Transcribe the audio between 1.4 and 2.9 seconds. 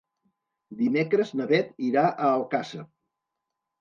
na Beth irà a Alcàsser.